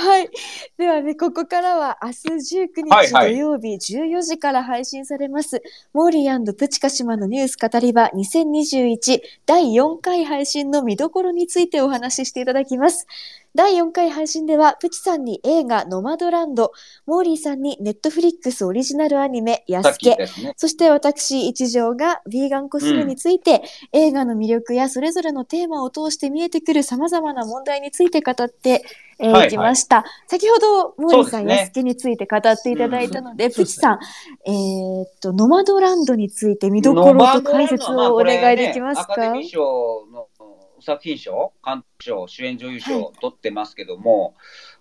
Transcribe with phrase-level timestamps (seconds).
[0.00, 0.30] はい。
[0.78, 5.60] ではね、ここからは明日19日土はいはい曜日14時から配信されます、
[5.92, 13.08] モーリープチカシマのニュース語り場2021第4回配信の見どころについてお話ししていただきます。
[13.56, 16.70] 第4回配信では、プチさんに映画ノマドランド、
[17.06, 20.52] モーリーさんにネットフリックスオリジナルアニメ、ヤさっスケ、きですね。
[20.56, 23.62] そして私、一条がヴィーガンコスメについて、
[23.92, 28.84] 映画の魅力やそれぞれのテーマを通して見えてくる様々な問題について語って、
[29.18, 29.87] えーはいはいいきました。
[30.26, 33.98] 先ほど、モーリーさん、ねやすけについて語っていただいたので、プチさん、
[34.46, 40.28] えーっと、ノマドランドについて見どころと解説をお願いできますか、アカデミー賞の
[40.80, 44.34] 作品賞、監督賞、主演女優はい賞を取ってますけども、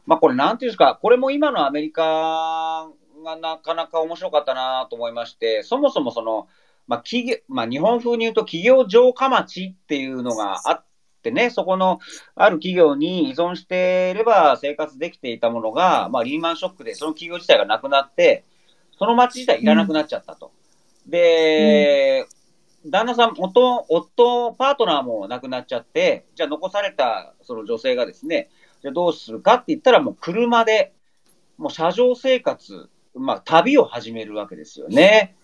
[0.05, 2.89] まあこれなんていうんですか、これも今のアメリカ
[3.23, 6.47] がなかなか面白かったなと思いまして、そもそもその、
[6.88, 10.85] まあ企業、まあ日本風に言うと企業城下町っていうのがあっ
[11.27, 11.99] てね、そこの
[12.36, 18.44] ある企業に依存していれば生活できていたものが、まあリーマンショックでその企業自体がなくなって、
[18.98, 20.52] その町自体いらなくなっちゃったと。
[21.06, 22.25] で、
[22.86, 28.50] 旦那さん、夫、夫、パートナーも亡くなっちゃって、じゃあ残されたその女性がですね、
[28.81, 30.94] じゃあどうするかって言ったらもう車で、
[31.58, 35.36] もう車上生活、まあ旅を始めるわけですよね。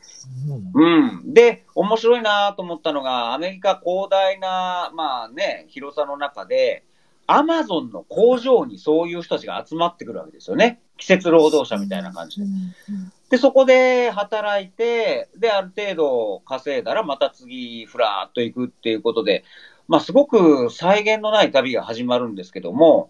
[0.73, 0.85] う
[1.29, 1.33] ん。
[1.33, 6.83] で、面白いなと思ったのが、アメリカ広大な、まあね、広さの中で、
[7.25, 10.81] アマゾンの工場にそういう人たちが集まってくるわけですよね。
[10.97, 12.47] 季節労働者みたいな感じで。
[13.29, 19.43] で、そこで働いて、で、ある程度稼いだら、また次、ふらーっと行くっていうことで、
[19.87, 23.09] まあ、すごく再現のない旅が始まるんですけども、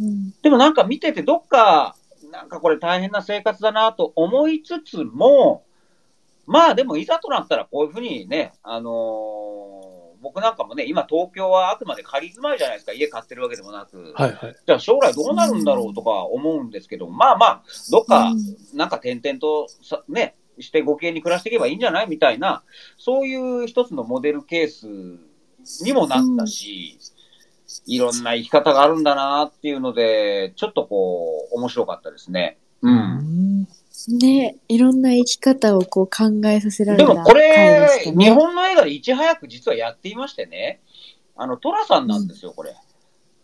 [0.00, 1.94] うんでもなんか見てて、どっか、
[2.30, 5.64] なんかこれ大変な生活だなと思いつつも、
[6.46, 14.12] まあでもいざとなったらこういうふうにね、あのー僕なんかもね、今東京はあくまで仮住まいじゃないですか、家買ってるわけでもなく。
[14.14, 14.56] はいはい。
[14.66, 18.32] じゃあ将来どうなるんだろうとか思うんですけど、まあまあ、どっか、
[18.74, 22.62] なんか点々とさ、ね、してご機嫌に暮らしていけばいいんじゃないみたいな、
[22.98, 24.86] そういう一つのモデルケース
[25.84, 26.98] にもなったし、
[27.86, 32.58] いろんな生き方があるんだなっていうので、ちょっとこう、面白かったですね。
[32.82, 33.66] うん。
[34.08, 40.80] ねいろんな生き方をこう考えさせられでたもこれ日本の映画でいち早く実はやっていましてね、
[41.36, 42.74] あの、トラさんなんですよ、これ。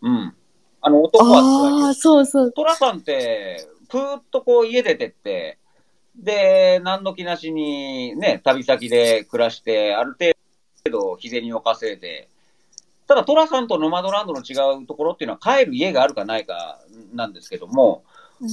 [0.03, 0.35] うん。
[0.81, 2.53] あの、男はああ、そうそう。
[2.53, 5.59] トラさんって、ぷーっとこう家出てって、
[6.17, 10.33] で、何の気なしにね、旅先で暮らして、ある程
[10.91, 12.29] 度日銭を稼いで、
[13.07, 16.81] ただトラさんとノマドランドの違うところっていうのは帰る家があるかないか
[17.15, 18.03] なんですけども、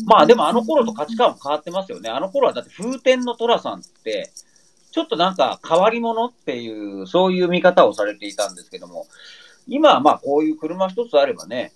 [0.06, 2.10] まあでもあの頃と価値観も変わってますよね。
[2.10, 4.32] あの頃はだって風天のトラさんって、
[4.92, 9.08] ちょっとなんか変わり者っていう、そういう見方をされていたんですけども、
[9.68, 11.74] 今はまあこういう車一つあればね、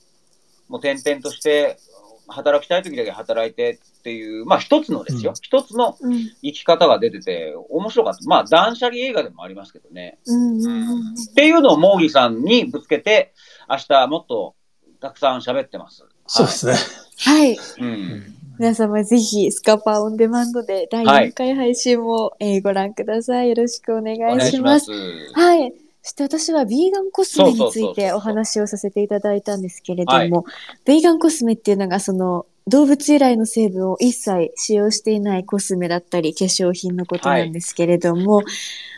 [0.70, 1.80] もう転々として、
[2.28, 5.32] 働きたい時だけ働いてっていう、まあ一つのですよ。
[5.32, 8.20] うん一つのうん生き方が出てて、面白かった。
[8.26, 10.20] まあ断捨離映画でもありますけどね。
[10.26, 13.34] うんうんうんっていうのをモーリーさんにぶつけて、
[13.70, 14.56] 明日もっと
[15.00, 16.06] たくさん喋ってます。
[16.28, 16.74] そうですね。
[17.20, 17.58] はい。
[17.80, 18.34] うん。
[18.60, 23.50] 皆様ぜひ、スカパーオンデマンドで第4回配信も、えーご覧ください。
[23.50, 24.80] よろしくお願お願いいしま。
[24.80, 25.34] しますす。
[25.34, 25.74] はい。
[26.08, 30.46] そして私はビーガンコスメについてお話をさせていただいたんですけれども、
[30.86, 38.44] ビーガンコスメっていうのがその動物由来の成分を一切使用していないコスメだったり化粧品のことなんですけれども、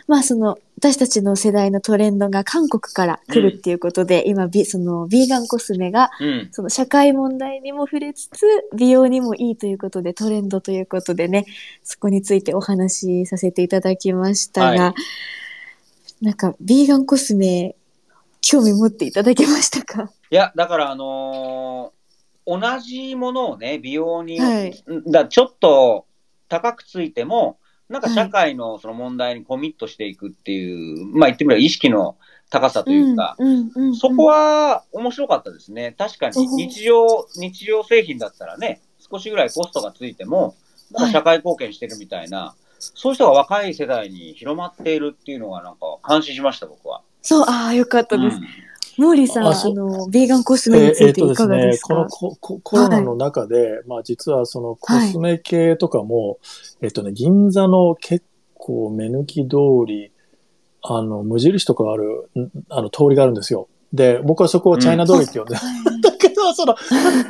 [0.06, 6.48] まあその私たちの世代のトレンドが韓国から来るっていうことで、今ビそのビーガンコスメがうん。
[6.52, 11.44] その社会問題にも触れつつ、美容にもいいということで、トレンドということでね、
[11.82, 14.94] そこについてお話しさせていただきましたが、はい
[16.20, 17.76] なんか、ビーガンコスメ、
[18.40, 20.10] 興味持っていただけましたか？
[20.30, 22.00] いや、だからあのー
[22.46, 24.84] 同じものをね、美容に、はい。
[24.90, 26.06] んだちょっと
[26.48, 27.58] 高くついても、
[27.88, 32.16] なんか社会のその問題にコミットしていくっていう、まあ言ってみれば意識の
[32.48, 33.36] 高さというか、
[34.00, 35.94] そこは面白かったですね。
[35.96, 40.56] 確かに日常、日常製品だったらね、少しぐらいコストがついても、
[40.90, 47.02] なんか社会貢献してるみたいな、そういう人が若い世代に広まっているっていうのがなんか感心しました、僕は。
[47.22, 48.36] そう、ああ、よかったです。
[48.36, 48.42] うん。
[49.00, 56.38] モーリーさん、あの、ビーガンコスえメにつーえーとですいていかがでね、すか、このコココロナの中で、まあ実はそのコスメ系とかも、
[56.82, 58.24] えっとね、銀座の結
[58.54, 59.56] 構目抜き通
[59.86, 60.12] り、
[60.82, 63.68] あの、無印とかある、んあの、通りがあるんですよ。
[63.92, 65.99] で、僕はそこをチャイナ通りって呼んで、だけ
[66.40, 66.74] ど、その、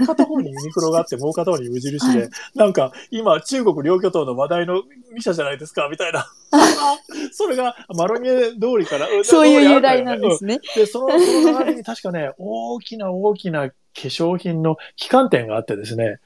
[0.06, 6.30] 片方にユニクロがあって、もう片方に無印で、はいなんか、今、中国両巨頭の話題の店じゃないですか、みたいな。
[7.32, 10.60] それが、マロニエ通りから、んそういう由来なんですね。
[10.74, 16.18] で、その、その流れに確かね、大きな大きな粧品の旗艦店があってですね、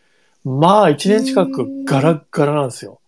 [0.44, 3.00] まあ1年近くガラッガラなんですよ。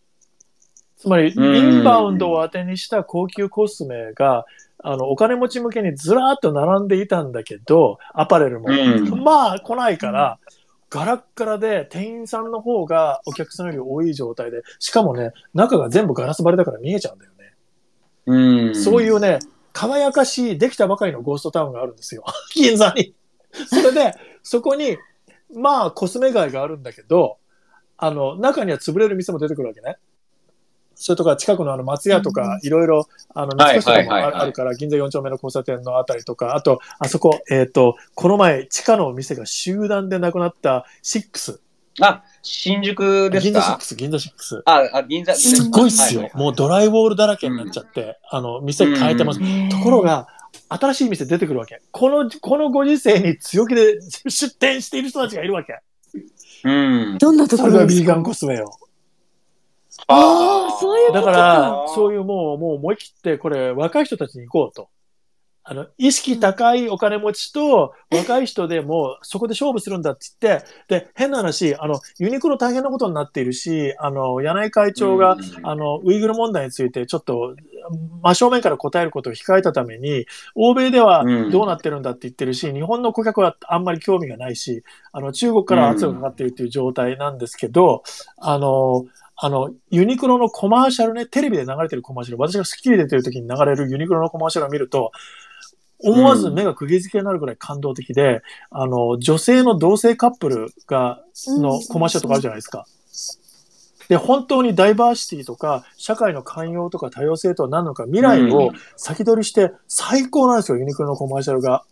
[0.96, 4.46] つまり、インバウンドを当てにした高級コスメが、
[4.78, 8.68] あの、お金持ち向けにずらーっと並んでいたんだけど、アパレルも、
[9.16, 10.38] まあ来ないから、
[10.88, 17.54] ガラッガラで店員さんの方がお客さんより多い状態で、しかもね、中が全部ガラス張りだから見えちゃうんだよね。
[18.26, 18.74] うん。
[18.74, 19.40] そういうね、
[19.72, 22.24] 輝かしい、できたばかりのゴーストタウンがあるんですよ。
[22.54, 23.14] 銀座に。
[23.66, 24.96] それで、そこに、
[25.54, 27.38] まあ、コスメ街があるんだけど、
[27.98, 29.96] あの、中には潰れる店も出てくるわけね。
[30.96, 41.60] それとか近くのあの松屋とか、いろいろ、あの、三越とかもあるから、銀座4丁目の交差点のあたりとか、あと、あそこ、えっ、ー、と、この前、地下のお店が集団でなくなったシックス。
[42.00, 43.52] あ、新宿ですか？
[43.52, 44.62] 銀座シックス、銀座シックス。
[44.64, 45.34] あ、あ銀座。
[45.34, 46.42] すっごいっすよ、はいはいはい。
[46.44, 49.40] もうドライウォールだらけになっちゃって、うん、あの、店変えてます。
[49.70, 50.28] ところが、
[50.68, 51.82] 新しい店出てくるわけ。
[51.90, 55.78] この、このご時世に強気で出店している人たちがいるわけ。
[56.64, 56.70] う
[57.14, 57.18] ん。
[57.18, 58.70] どんなところがビーガンコスメよ。
[60.08, 64.88] ああ、そういうことだから、そういうもう、もう思い切って、これ、若い人たちに行こうと。
[65.68, 77.56] あの、意識高いお金持ちと若い人でもそこで勝負するんだって言って、で、変な話、あの、ユニクロ大変なことになっているし、あの、柳井会長が、あの、ウイグル問題についてちょっと
[78.22, 88.04] 真正面から答えることを控えたために、欧米ではどうなってるんだって言ってるし、日本の顧客はあんまり興味がないし、あの、中国から圧がかかっているっていう状態なんですけど、
[88.38, 89.04] あの、
[89.38, 95.12] あの、ユニクロのコマーシャルね、テレビで流れてるコマーシャル、私がスッキリ出てる時に流れるユニクロのコマーシャルを見ると、
[95.98, 98.42] 思わず目が釘付けになるぐらい感動的で、
[98.72, 102.86] うん、あの、女性の同性カップルが、のコマーシャルとかあるじゃないですか。
[104.08, 111.84] で、本当にダイバーシティとか、社会の寛容とか多様性とは何なのか、未来を先取りして最高なんですよ、ユニクロのコマーシャルが。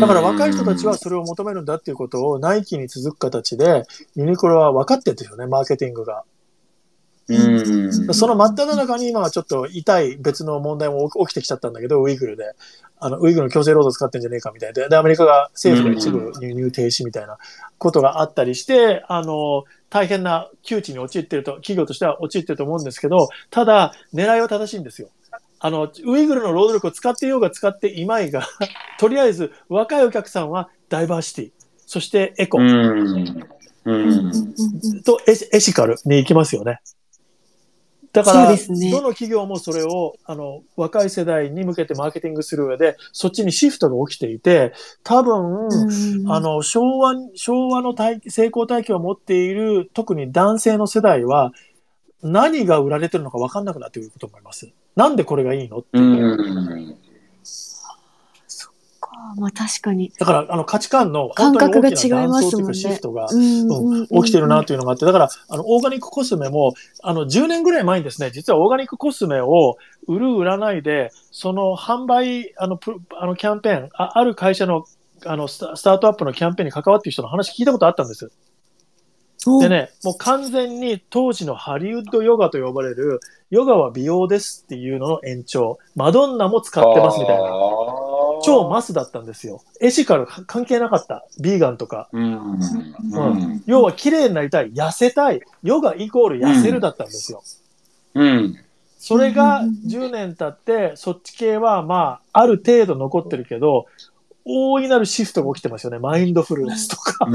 [0.00, 3.84] だから若い人たちはそれを求めるんだっていうことをナイキに続く形で、
[4.14, 6.24] ユニクロは分かってるんですよね、マーケティングが。
[8.12, 12.52] その真っ只中に今はちょっと痛い別の問題も起きてきちゃったんだけど、ウイグルで。
[12.98, 17.38] あの、ウイグルの強制労働使ってんじゃねえかみたいで、で、アメリカが政府が一部輸入停止みたいな
[17.78, 25.08] ことがあったりして、あの、大変な窮地に陥ってると、企業としては陥ってると思うんですけど、ただ、狙いは正しいんですよ。
[25.64, 28.46] あの、ウイグルの労働力を使っていようが使っていまいが、
[29.00, 31.52] とりあえず若いお客さんはダイバーシティ、
[31.86, 32.58] そしてエコ、
[35.04, 36.82] とエシカルに行きますよね。
[38.12, 45.70] だから、ね、どの企業もそれを、あの、若い世代に向けてマーケティングする上で、そっちにシフトが起きていて、多分、
[46.28, 47.94] あの、昭和、昭和の
[48.28, 51.52] 成功体験を持っている、特に男性の世代は、
[52.22, 54.70] 何が売られてるのか分かんなくなってくると思います。
[54.96, 56.96] なんでこれがいいのっていう。
[59.36, 60.12] まあ確かに。
[60.18, 69.76] だから、あの価値観の本当に大きな断層というかシフトが、起きてるなというのがあって、だから、あの、オーガニックコスメも、あの、10年ぐらい前にですね、実はオーガニックコスメを
[70.06, 72.78] 売る売らないで、その販売、あの、
[73.18, 74.84] あのキャンペーン、あある会社の、
[75.26, 78.30] あのスタ、スタートアップのキャンペーンに関わっている人の話聞いたことあったんです。
[79.60, 83.20] でね、もう完全に当時のハリウッドヨガと呼ばれる、
[83.50, 87.42] ヨガは美容ですっていうのの延長、マドンナも使ってますみたいな。
[88.42, 89.62] 超マスだったんですよ。
[89.80, 91.24] エシカル関係なかった。
[91.40, 92.08] ビーガンとか。
[92.12, 92.52] うん。
[92.52, 94.72] うん、要は綺麗になりたい。
[94.72, 95.40] 痩せたい。
[95.62, 97.42] ヨガイコール痩せるだったんですよ。
[98.14, 98.58] うん。
[98.98, 103.86] それが10年経って、そっち系はまあ、ある程度残ってるけど、
[104.46, 105.98] 大いなるシフトが起きてますよね。
[105.98, 107.26] マインドフルネスとか。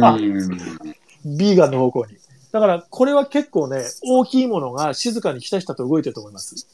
[1.26, 2.18] ビーガンの方向に。
[2.52, 6.68] だから、これは結構ね、大きいものが静かにひたひたと動いてると思います。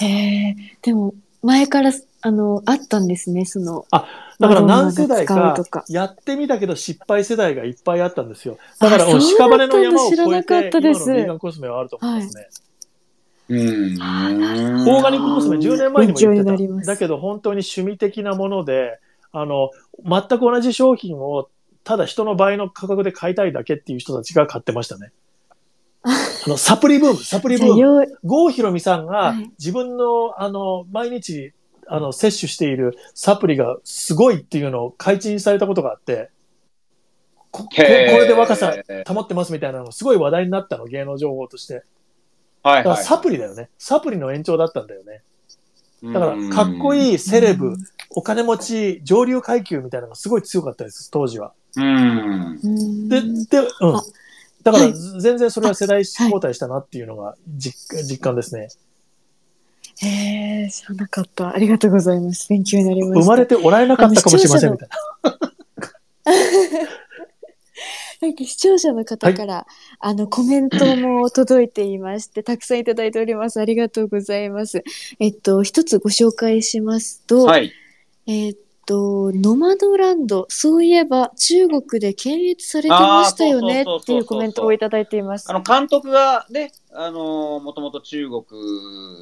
[0.00, 3.84] へえ、でも、前からあの、あったんですね、その。
[3.90, 4.06] あ、
[4.40, 5.54] だから何世代か
[5.88, 8.58] やってみたけど失敗世代がいっぱいあったんですよ。
[8.80, 12.42] だから、屍の山を越えて、今のビーガンコスメはあると思いますね。
[12.42, 12.50] はい
[13.50, 13.96] うん。
[13.96, 16.92] オーガニックコスメ10年前にも言ってた。
[16.92, 19.00] だけど本当に趣味的なもので、
[19.32, 19.70] あの、
[20.04, 21.48] 全く同じ商品を
[21.88, 25.10] ただ人の倍の価格で買いたいだけっていう人たちが買ってましたね。
[26.04, 26.10] あ
[26.46, 28.18] の、サプリブーム、サプリブーム。
[28.24, 31.54] 郷ひろみさんが自分の、あの、毎日
[31.86, 36.28] あの、摂取しているサプリがすごいっていうのを開陳されたことがあって、
[37.50, 38.74] ここれで若さ
[39.06, 41.84] 保ってますみたいなのすごい話題になったの、芸能情報として。
[42.62, 43.70] はい、はい、だからサプリだよね。
[43.78, 45.22] サプリの延長だったんだよね。
[46.02, 47.74] だから、かっこいいセレブ、
[48.10, 51.54] お金持ち、上流階級みたいなのがすごい強かったです、当時は。
[51.78, 53.08] うん。
[53.08, 53.26] で、で、
[53.80, 54.00] うん。
[54.62, 58.68] だから、全然それは世代交代したなっていうのが実,、実感ですね。
[60.00, 61.54] へえ、知らなかった。
[61.54, 62.48] ありがとうございます。
[62.48, 63.20] 勉強になりました。
[63.20, 64.98] 生まれておられなかったかもしれませんみたいな。
[68.20, 69.66] なんか視聴者の方から、
[70.00, 73.60] あのコメントも届いていまして、たくさんいただいております。
[73.60, 74.82] ありがとうございます。
[75.20, 77.72] えっと、一つご紹介しますと、はい。
[78.26, 78.56] えっ
[78.88, 85.52] と、ノマドランド、そういえば中国で検閲されてましたよねっていうコメントをいただいていますあ。
[85.52, 88.42] の、監督がね、あのー、もともと中国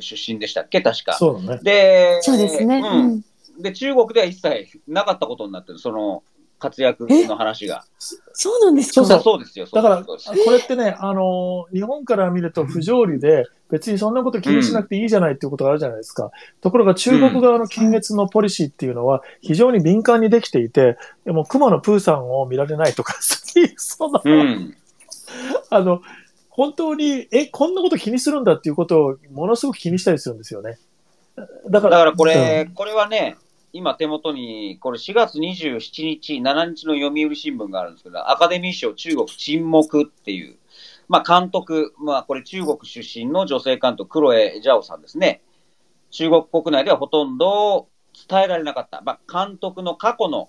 [0.01, 0.81] 出身でしたっけ？
[0.81, 1.15] 確か。
[1.15, 1.61] そうだね。
[1.65, 2.79] で、そうですね。
[2.79, 3.25] ううんん。
[3.61, 6.23] で、中国では一切なかったことになってる、その
[6.59, 7.85] 活躍の話が。
[8.33, 8.95] そうなんですか？
[8.95, 9.67] そうそうそうですよ。
[9.73, 10.17] だから、こ
[10.51, 16.31] れってね、あの、日本から見ると不条理で、別にそんなこと気にしなくていいじゃないっていうことがあるじゃないですか。
[16.61, 23.15] ところが中国側の検閲のポリシーっていうのは非常に敏感にできていて、でも熊野プーさんを見られないとか、
[23.77, 24.77] そんな、うん。
[25.71, 26.01] あの、
[26.49, 30.79] 本当に、え、こんなこと気にするんだっていうことをものすごく気にしたりするんですよね。
[31.69, 33.37] だから、だからこうれ、これはね、
[33.77, 40.57] 今手元に、これ4月27日、7日の読売新聞があるんですけど、アカデミー賞中国沈黙っていう、
[41.09, 45.43] まあ監督、まあこれ中国出身の女性監督、クロエ・ジャオさんですね。
[46.11, 47.89] 中国国内ではほとんど
[48.29, 50.49] 伝えられなかった、まあ監督の過去の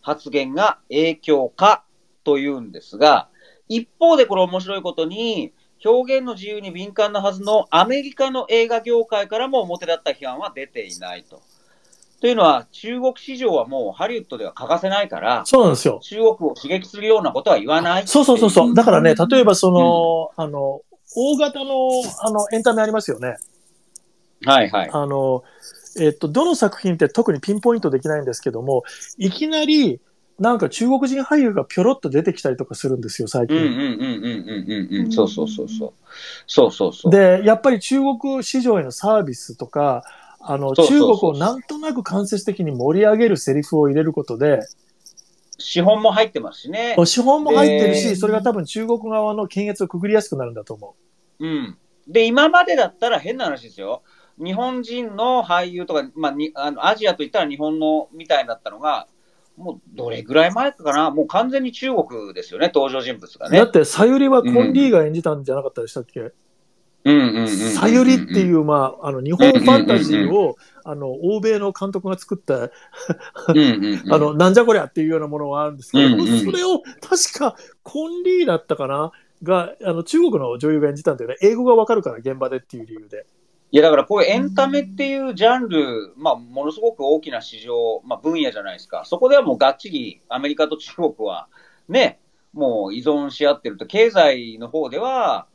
[0.00, 1.84] 発言が影響か
[2.22, 3.28] というんですが、
[3.68, 5.52] 一方でこれ面白いことに、
[5.84, 11.42] 表現の自由に敏感なはずのアメリカの映画業界からも表立った批判は出ていないと。
[12.20, 16.00] というのは、中国市場はもうハリウッドでは欠かせないから、そうなんですよ。
[16.02, 18.08] 中国を刺激するようなことは言わない。
[18.08, 18.74] そうそうそうそう。
[18.74, 20.82] だからね、うん例えばその、あの、
[21.14, 21.88] 大型の、
[22.20, 23.36] あの、エンタメありますよね。
[24.44, 24.90] はいはい。
[24.92, 25.44] あの、
[26.00, 28.82] えっと、どの作品って特にピンポイントできないんですけども、
[29.16, 30.00] いきなり、
[30.38, 33.56] なんか中国人俳優がぴょろっと出てきたりとかするんですよ、最近。
[33.56, 35.12] うんうんうんうんうんうんうん。
[35.12, 35.92] そうそうそうそう。
[36.46, 37.12] そうそうそう。
[37.12, 40.04] で、やっぱり中国市場へのサービスとか、
[40.40, 44.60] あの、中国をなんとなく間接的に盛り上げるセリフを入れることで、
[45.58, 46.96] 資本も入ってますしね。
[47.04, 50.94] 資本も入ってるし、でそれが多分中国側の検閲をくぐりやすくなるんだと思
[51.40, 51.76] うん。
[52.06, 54.02] で、今までだったら変な話ですよ。
[54.42, 59.08] 日本人の俳優とか、まあ、にあのアジアといったら日本のみたいだったのが、
[59.56, 63.50] もうどれぐらい前かな、もう完全に中国ですよね、登場人物がう。
[63.50, 63.58] ね。
[63.58, 66.32] だって、さゆりはコンリーが演じたんじゃなかったでしたっけ、うん。
[67.04, 72.70] さゆりっていう、まあ、あの、日本ファンタジーを、あの、欧米の監督が作った、あ
[74.18, 79.12] の、なんじゃこりゃっていうようなものがあるんですけど、それを、確か、コンリーだったかな
[79.42, 81.36] が、あの、中国の女優が演じたんだよね。
[81.40, 83.26] 英語がわかるから、現場でっていう理由で。
[83.70, 89.04] いや、だからこういうエンタメっていうジャンル、まあ、ものすごく大きな市場、まあ、分野じゃないですか。
[89.04, 91.48] そこではもうがっちりアメリカと中国は、
[91.88, 92.18] ね、
[92.54, 95.46] もう依存し合ってると、経済の方では、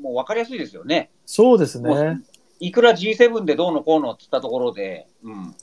[0.00, 1.10] もう分かりやすいですよね。
[1.24, 2.20] そうですもね。
[2.60, 5.54] いくら G7 でどうのこうのって言ったところで、うん。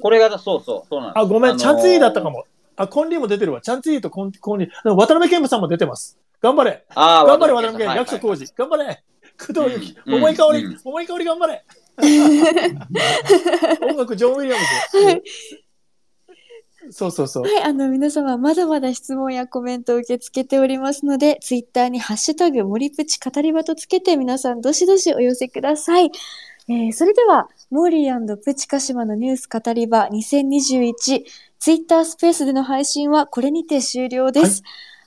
[0.00, 2.46] これが、そうそう、そうなんですあ、ごめん、のーチャンツイーだったかも。
[2.76, 3.60] あ、コンリーも出てるわ。
[3.60, 4.70] チャンツイーとコンコンリー。
[4.94, 6.18] 渡辺謙さんも出てます。
[6.40, 6.84] 頑張れ。
[6.94, 7.96] ああ、頑張れ、渡渡辺謙。
[7.96, 8.54] 役所はい広司。
[8.56, 9.04] 頑張れ。
[9.38, 9.96] 工藤由紀。
[10.06, 10.80] うん重い香りうん。
[10.84, 11.64] 重い香り頑張れ。
[13.82, 15.22] 音楽、ジョン・ウィリアムはいズ。
[16.92, 17.42] そうそうそう。
[17.44, 26.10] はい、あの、皆様、まだまだ質問やコメントを受け付けておりますので、ツイッターにハッシュタグ、森プチ語り場とつけて、皆さん、どしどしお寄せください。
[26.68, 31.24] えーそれでは、モーリープチカシマのニュース語り場2021、
[31.58, 34.62] ツイッタースペースでの配信はこれにて終了です。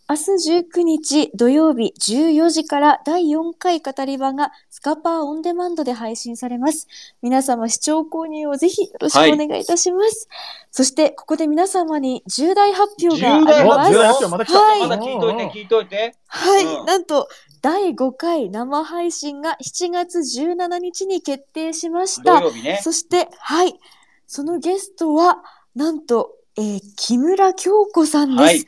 [0.07, 6.87] 明日19日土曜日14時から第4回語り場がスカパーオンデマンドで配信されます。
[7.23, 10.29] 皆様視聴購入をぜひよろしくお願いいたします。
[10.69, 13.97] そして、ここで皆様に重大発表があります重。
[13.97, 14.59] 大発表また来た。
[14.59, 16.15] はいまだ聞いといて、聞いといて。
[16.27, 17.27] はい、うんなんと、
[17.63, 22.41] 第5回生配信が7月17日に決定しました。
[22.41, 22.79] 土曜日ね。
[22.83, 23.73] そして、はい、
[24.27, 25.41] そのゲストは、
[25.75, 28.43] なんと、えー木村京子さんです。
[28.43, 28.65] はい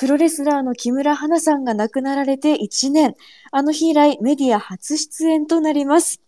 [0.00, 3.14] プロレスラーの木村花さんが亡くなられて1年。
[3.52, 6.22] あの日以来メディア初出演となります。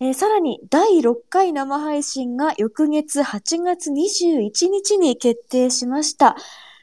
[0.00, 6.34] えーさらに第6回生配信が翌月8月21日に決定しました。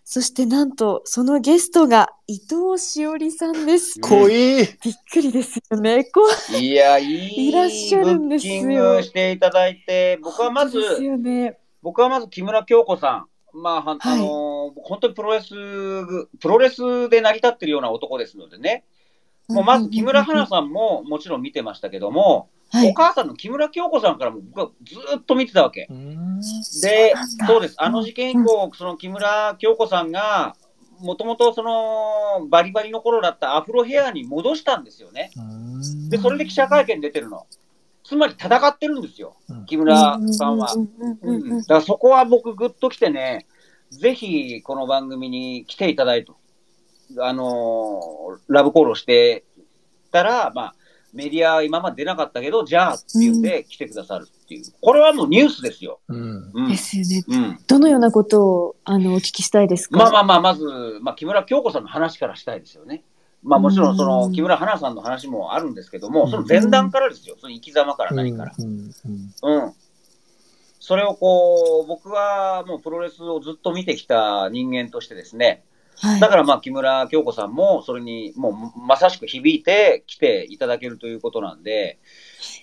[0.05, 3.99] そしてなんとそのゲストが伊藤しおりさんです。
[3.99, 4.31] 濃い。
[4.31, 4.65] びっ
[5.11, 6.05] くりですよね。
[6.05, 6.21] こ
[6.57, 11.59] いや、いいいらっしゃるんですよブッキングしていただいて、僕はまず、ですよね。
[11.81, 13.28] 僕はまず木村京子さん。
[13.53, 15.49] まあ、はいのー本当にプロレス、
[16.39, 18.83] プロレスで成り立ってるような男ですのでね。
[19.47, 25.87] もうまず木村花さんももちろん見てましたけども、はいお母さんの木村京子さんからも僕はずっと見てたわけ。
[25.89, 26.39] うん
[26.83, 27.15] で
[27.47, 27.75] そうです。
[27.77, 30.55] あの事件以降、その木村京子さんが、
[30.99, 35.31] もともとそのバリバリの頃だったアフロヘアに戻したんですよね。
[36.09, 37.47] で、それで記者会見出てるの。
[38.09, 40.67] つまり戦ってるんですようん、木村さんは。
[40.67, 40.73] だ
[41.65, 43.45] からそこは僕グッときてね、
[43.91, 46.31] ぜひこの番組に来ていただいて、
[47.19, 49.45] あのーラブコールをして
[50.11, 50.75] たら、まあ、
[51.13, 54.63] メディア今まで出なかったけど、じゃあっていうんで来てくださるっていう。
[54.81, 55.99] これはもうニュースですよ。
[56.07, 56.51] うん。
[56.51, 56.77] うんで。
[56.77, 57.23] すよね。
[57.27, 57.59] うん。
[57.67, 59.99] どのようなことをあのお聞きしたいですか？
[59.99, 60.65] まあまあまあ、まず、
[61.01, 63.03] まあ、木村京子さんの話からしたいですよね。
[63.43, 64.31] まあもちろん、その、うん。
[64.33, 67.35] 木村花さんの話もあるんですけども、その前段からですよ。
[67.39, 68.53] その生き様から何から。
[68.57, 69.73] うん。
[70.79, 75.63] それをこう、僕はもうプロレスをずっと見てきた人間としてですね、
[75.97, 76.19] はい。
[76.19, 81.99] だからまあ木村京子さんもそれにもうまさしく響いて来ていただけるということなんで、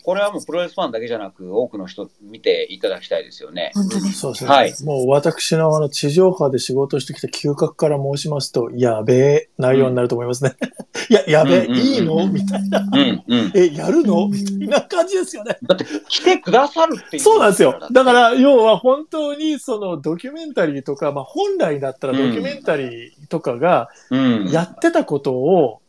[0.04, 3.72] これはもうプロレスファンだけじゃなく多くの人見ていただきたいですよね。
[3.74, 4.12] 本当です。
[4.20, 4.50] そうですね。
[4.50, 10.54] はいもう私のあの地上波で仕事してきた嗅覚から申しますと、やべえ内容になると思いますね。
[11.10, 12.26] いや、やべえ、うんうんうんいいの？
[12.28, 12.80] みたいな。
[12.80, 13.52] うん、うん。
[13.54, 14.24] え、やるの？
[14.26, 15.56] うんみたいな感じですよね。
[15.62, 17.22] だって来てくださるっていう。
[17.22, 17.78] そうなんですよ。
[17.92, 24.48] だから、要は本当にそのドキュメンタリーとか、まあ本来だったらドキュメンタリーとかがうん。
[24.50, 25.80] やってたことを、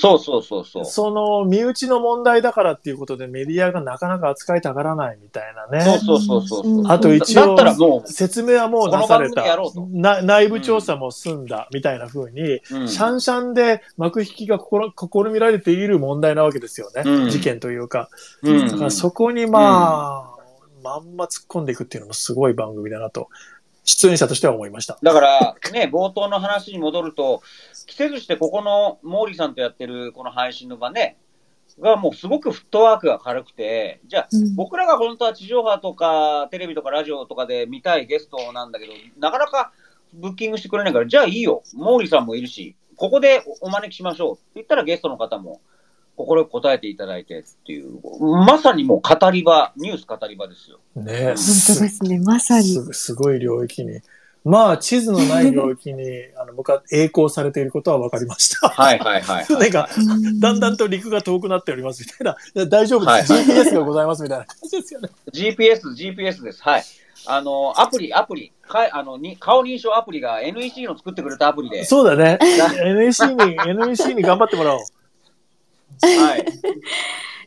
[0.00, 0.84] そうそうそうそう。
[0.86, 5.84] その身内の問題だからっていうことでメディアがなかなか扱いたがらないみたいなね。
[6.00, 6.84] そうそうそうそう。
[6.88, 17.02] あと一応説明はもう出されこの番組やろうとな内部調査も済んだみたいな風に、う、うんシャンシャンで幕引きが試試みられている問題なわけですよね。
[17.04, 18.08] うん事件というか。
[18.42, 20.40] うんだからそこにまあ、
[20.82, 23.28] まんま突っ込んでいくっていうのもすごい番組だなと、
[23.84, 24.98] 出演者としては思いました。
[25.02, 27.42] だから、ね、冒頭の話に戻ると、
[27.86, 31.16] 着せずしてここの毛利さんとやってるこの配信の場ね、
[31.78, 39.72] がもうすごくフットワークが軽くて、じゃあ、うん僕らが本当は地上波とかテレビとかラジオとかで見たいゲストなんだけど、なかなか
[40.12, 45.60] ブッキングしてくれないから、じゃあいいよ、毛利さんもいるし、ここでおお招きしましょうって言ったらゲストの方も
[46.20, 48.00] 心答えていただいてっていう、
[48.46, 50.78] まさにもう語り場、ニュース語り場ですよ。
[50.96, 52.18] ね本当ですね。
[52.20, 52.64] まさに。
[52.64, 54.00] すすごい領域に。
[54.42, 56.02] まあ、地図のない領域に、
[56.38, 58.68] あの、僕は栄光されていることは分かりました。
[58.70, 59.58] はいはいはい、はい。
[59.60, 59.88] なんか、
[60.40, 62.66] だんだんと陸が遠くなっておりますみたいな。
[62.66, 63.32] 大丈夫です。
[63.32, 65.10] はい GPS がございますみたいな感じですよね。
[65.32, 66.62] GPS、GPS です。
[66.62, 66.84] はい。
[67.26, 72.38] あの、アプリ、アプリ、かあのに顔認証アプリが NEC の作ってくれたアプリで、そうだね。
[72.40, 74.80] NEC に、NEC に頑張ってもらおう。
[76.02, 76.44] はい。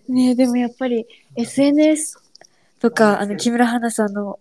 [0.11, 2.19] ねでもやっぱり SNS
[2.79, 4.39] とか、あの、木村花さんの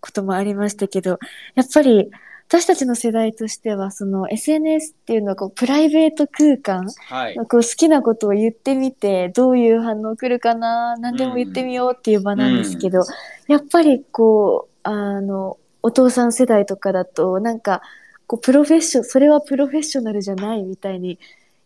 [0.00, 1.18] こともありましたけど、
[1.54, 2.10] やっぱり
[2.48, 7.34] 私たちの世代としては、その SNS っていうのはこう、プライベート空間、はい。
[7.34, 13.02] こう好きなことを言ってみて、どういう反応来るかな、何でも言ってみようっていう場なんですけど、
[13.48, 17.82] やっぱりこう、あの、お父さん世代とかだと、なんか、
[18.26, 21.18] こう、プロフェッション、それはプロフェッショナルじゃないみたいに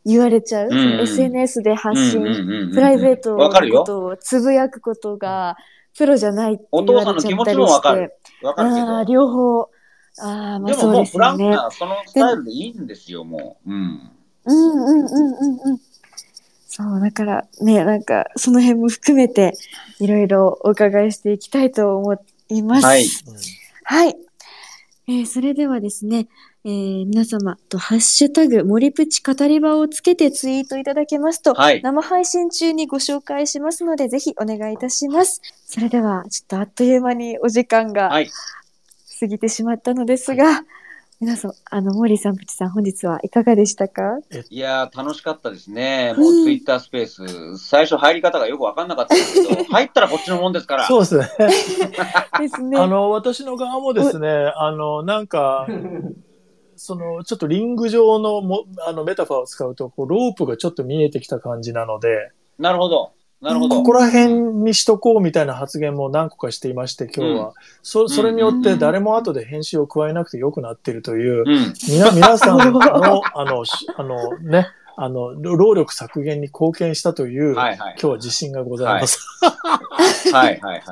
[0.08, 0.66] 言われちゃう。
[0.68, 3.36] んその SNS で発信、うんうんうんうんプライベート。
[3.36, 5.56] のことをつぶやくことが、
[5.96, 8.14] プロじゃないってお言われ父さんの気持ちちゃったりしてもわかる。。
[8.42, 9.04] わかるけど。
[9.04, 9.60] 両方。
[9.62, 11.56] ああ、まあでもそうもうフランクですよね。
[11.56, 13.70] なそのスタイルでいいんですよ、もう。
[13.70, 14.10] うん。
[14.46, 15.78] うんうんうんうんうん。
[16.66, 19.52] そう、だからね、なんか、その辺も含めて、
[20.00, 22.14] いろいろお伺いしていきたいと思
[22.48, 22.86] います。
[22.86, 23.06] はい。
[23.84, 24.16] はい。
[25.08, 26.28] えーそれではですね、
[26.64, 35.40] えー皆様とハッシュタグ、森プチ語り場をつけてツイートいただけますと、はい生配信中にご紹介しますので、ぜひお願いいたします。
[35.66, 38.30] それでは、ちょっとあっという間にお時間がはい。
[39.20, 40.62] 過ぎてしまったのですが、
[41.20, 44.18] 皆さん、あの、森さん、プチさん、本日はいかがでしたか？
[44.50, 46.14] いやー、楽しかったですね。
[46.16, 50.86] もうツイッタースペース、最初入り方がよくわかんなかったんですけど、 入ったらこっちのもんですから。
[50.86, 51.28] そうですね。
[52.40, 52.78] ですね。
[52.78, 55.66] あの、私の側もですね、あの、なんか、
[56.78, 63.12] その、ちょっとリング上のも、あの、メタファーを使うと、こう、ロープがちょっと見えてきた感じなので、なるほど。
[63.40, 63.82] なるほどこ。
[63.84, 67.54] こら辺にしとこうみたいな発言も何個かしていまして、今日は。
[67.82, 71.74] そ、それによって誰も後で編集を加えなくて良くなっているという、うん。
[71.88, 72.80] みな、皆さんの、
[73.34, 77.92] あの、しあの、ね、あの、労力削減に貢献したという、はいはい。
[77.92, 79.20] 今日は自信がございます。
[80.32, 80.82] はいはいはい。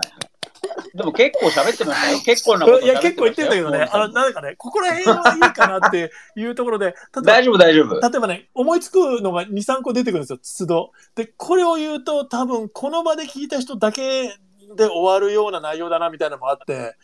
[0.97, 2.19] でも結構喋ってましたよ。
[2.25, 8.01] 結構なこと喋いや、結構言ってんだけどね、あの、のなんかね、ここら辺はいいかなっていうところで、 大丈夫大丈夫。
[8.01, 10.93] 例えばね、思いつくのが2、3個出てくるんですよ、都度。
[11.15, 14.35] で、これを言うと多分この場で聞いた人だけ
[14.75, 16.97] で終わるような内容だなみたいなのもあって、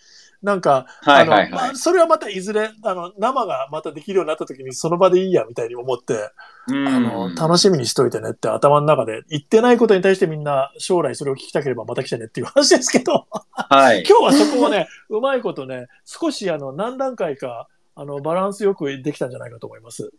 [0.42, 1.76] なんか、はいはいあの、まあ、はい。
[1.76, 6.30] それはまたいずれ、あの、生がまたできるようになった時にその場でいいやみたいに思って、
[6.66, 14.02] うんあの、楽しみにしといてねって頭の中で言ってないことに対してみんな将来それを聞きたければまた来てねっていう話ですけど、はい。
[14.08, 20.10] 今日はそこをね、うまいことね、少しあの、何段階か、あの、バランスよくできたんじゃないかと思います。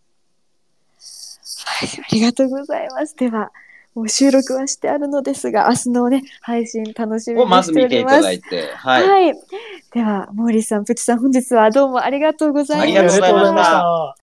[1.66, 3.16] はい、ありがとうございます。
[3.16, 3.52] では、
[3.96, 8.16] もう収録はしてあるのですが、明日のね、配信楽しみをまにしておず見ていります。
[8.18, 8.72] ただいて。
[8.76, 9.08] はい。
[9.08, 9.34] はい。
[9.94, 13.00] では、モーリーさん、プチさん、本日はどうもありがとうございました。
[13.00, 14.16] ありがとうございましたた。